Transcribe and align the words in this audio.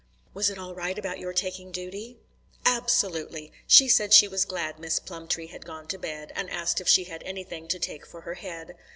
"Was 0.33 0.49
it 0.49 0.57
all 0.57 0.73
right 0.73 0.97
about 0.97 1.19
your 1.19 1.31
taking 1.31 1.71
duty?" 1.71 2.17
"Ab 2.65 2.89
solutely. 2.89 3.51
Said 3.67 4.13
she 4.13 4.27
was 4.27 4.45
glad 4.45 4.79
Miss 4.79 4.97
Plumtree 4.99 5.45
had 5.45 5.63
gone 5.63 5.85
to 5.89 5.99
bed, 5.99 6.33
and 6.35 6.49
asked 6.49 6.81
if 6.81 6.87
she 6.87 7.03
had 7.03 7.21
anything 7.21 7.67
to 7.67 7.77
take 7.77 8.07
for 8.07 8.21
her 8.21 8.33
head." 8.33 8.73